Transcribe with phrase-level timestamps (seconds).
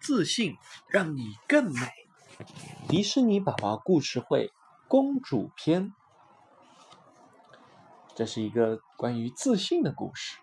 [0.00, 0.56] 自信
[0.88, 1.92] 让你更美。
[2.88, 4.52] 迪士尼宝宝故事会
[4.86, 5.92] 公主篇，
[8.14, 10.36] 这是一个关于自信的故事，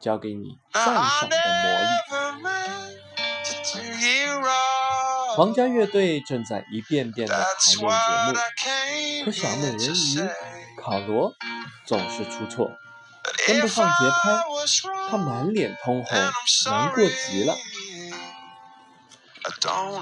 [0.00, 1.88] 教给你赞赏的魔力。
[5.36, 7.44] 皇家乐队正在一遍遍的排
[7.76, 10.28] 练节目，可小美人鱼
[10.82, 11.32] 考罗
[11.86, 12.72] 总是出错，
[13.46, 14.42] 跟不上节拍，
[15.08, 16.18] 她满脸通红，
[16.66, 17.54] 难过极了。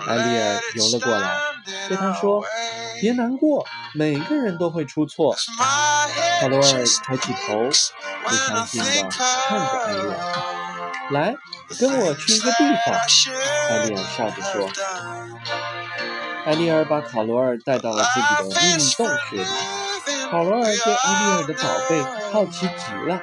[0.06, 1.34] 艾丽尔游了过来，
[1.88, 2.45] 对他说
[3.01, 5.34] ：“别难过，每个人都会出错。”
[6.41, 7.69] 卡罗尔抬起头，
[8.24, 10.16] 不相信的看着艾丽尔
[11.10, 11.34] ：“来，
[11.79, 12.95] 跟我去一个地方。”
[13.70, 14.69] 艾丽尔笑着说。
[16.45, 19.45] 艾丽尔把卡罗尔带到了自己的秘密洞穴里。
[20.30, 23.20] 卡罗尔对艾丽尔的宝贝好奇极了。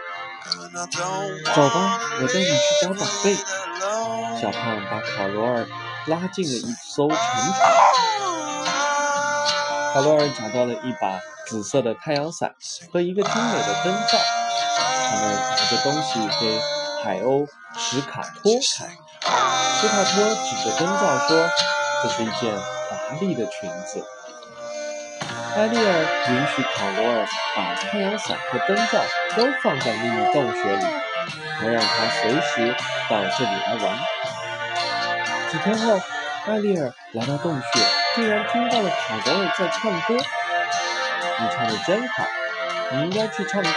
[1.56, 3.36] 走吧，我带你去找宝贝。
[4.42, 5.66] 小胖把卡罗尔。
[6.08, 7.72] 拉进了一艘沉船，
[9.94, 12.54] 卡罗尔找到了一把紫色的太阳伞
[12.92, 14.18] 和一个精美的灯罩。
[15.10, 16.60] 他们拿着东西给
[17.04, 17.48] 海鸥
[17.78, 18.90] 史卡托看。
[19.80, 21.50] 史卡托指着灯罩说
[22.04, 24.04] ：“这是一件华丽的裙子。”
[25.56, 25.84] 艾丽尔
[26.30, 29.00] 允许卡罗尔把太阳伞和灯罩
[29.38, 30.86] 都放在秘密洞穴里，
[31.60, 32.76] 还让他随时
[33.10, 34.00] 到这里来玩。
[35.54, 36.00] 几天后，
[36.48, 37.80] 艾丽尔来到洞穴，
[38.16, 40.16] 竟然听到了卡罗尔在唱歌。
[40.16, 42.24] 你唱的真好，
[42.92, 43.70] 你应该去唱歌。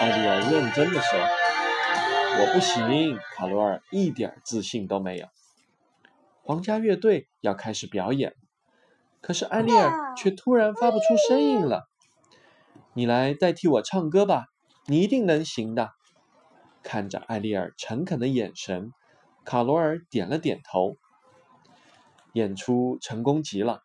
[0.00, 1.18] 艾丽尔认真的说
[2.40, 5.26] ：“我不行。”卡罗尔一点自信都没有。
[6.42, 8.32] 皇家乐队要开始表演，
[9.20, 11.90] 可是艾丽尔却突然发不出声音了。
[12.94, 14.46] 你来代替我唱歌吧，
[14.86, 15.90] 你一定能行的。
[16.82, 18.90] 看着艾丽尔诚恳的眼神。
[19.44, 20.96] 卡罗尔点了点头。
[22.32, 23.82] 演出成功极了，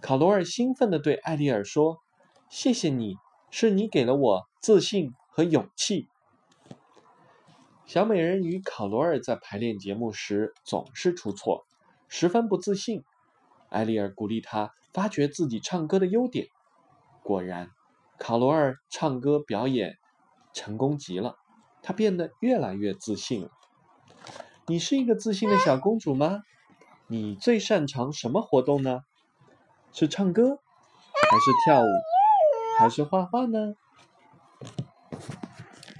[0.00, 1.98] 卡罗尔兴奋地对艾丽尔说
[2.48, 3.16] ：“谢谢你，
[3.50, 6.08] 是你给了我自信和勇气。”
[7.84, 11.66] 小美人鱼卡罗尔在排练节目时总是出错，
[12.08, 13.04] 十分不自信。
[13.68, 16.46] 艾丽尔鼓励她发掘自己唱歌的优点。
[17.22, 17.68] 果然，
[18.18, 19.98] 卡罗尔唱歌表演
[20.54, 21.36] 成功极了，
[21.82, 23.50] 她变得越来越自信了。
[24.70, 26.44] 你是一个自信的小公主吗？
[27.08, 29.00] 你最擅长什么活动呢？
[29.92, 30.60] 是唱歌，
[31.28, 31.86] 还是跳舞，
[32.78, 33.74] 还是画画呢？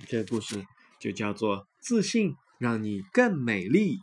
[0.06, 0.64] 这故事
[1.00, 3.98] 就叫做“自信让你更美丽”。